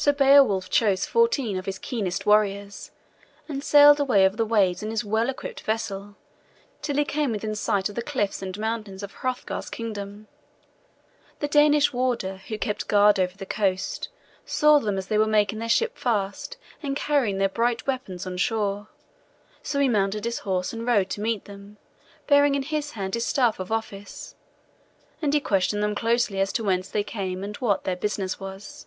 So 0.00 0.12
Beowulf 0.12 0.70
chose 0.70 1.06
fourteen 1.06 1.58
of 1.58 1.66
his 1.66 1.76
keenest 1.76 2.24
warriors, 2.24 2.92
and 3.48 3.64
sailed 3.64 3.98
away 3.98 4.24
over 4.24 4.36
the 4.36 4.46
waves 4.46 4.80
in 4.80 4.90
his 4.90 5.04
well 5.04 5.28
equipped 5.28 5.62
vessel, 5.62 6.14
till 6.82 6.94
he 6.98 7.04
came 7.04 7.32
within 7.32 7.56
sight 7.56 7.88
of 7.88 7.96
the 7.96 8.00
cliffs 8.02 8.40
and 8.40 8.56
mountains 8.60 9.02
of 9.02 9.10
Hrothgar's 9.10 9.68
kingdom. 9.68 10.28
The 11.40 11.48
Danish 11.48 11.92
warder, 11.92 12.36
who 12.46 12.58
kept 12.58 12.86
guard 12.86 13.18
over 13.18 13.36
the 13.36 13.44
coast, 13.44 14.08
saw 14.46 14.78
them 14.78 14.98
as 14.98 15.08
they 15.08 15.18
were 15.18 15.26
making 15.26 15.58
their 15.58 15.68
ship 15.68 15.98
fast 15.98 16.58
and 16.80 16.94
carrying 16.94 17.38
their 17.38 17.48
bright 17.48 17.84
weapons 17.84 18.24
on 18.24 18.36
shore. 18.36 18.86
So 19.64 19.80
he 19.80 19.88
mounted 19.88 20.24
his 20.24 20.38
horse 20.38 20.72
and 20.72 20.86
rode 20.86 21.10
to 21.10 21.20
meet 21.20 21.46
them, 21.46 21.76
bearing 22.28 22.54
in 22.54 22.62
his 22.62 22.92
hand 22.92 23.14
his 23.14 23.24
staff 23.24 23.58
of 23.58 23.72
office; 23.72 24.36
and 25.20 25.34
he 25.34 25.40
questioned 25.40 25.82
them 25.82 25.96
closely 25.96 26.38
as 26.38 26.52
to 26.52 26.62
whence 26.62 26.88
they 26.88 27.02
came 27.02 27.42
and 27.42 27.56
what 27.56 27.82
their 27.82 27.96
business 27.96 28.38
was. 28.38 28.86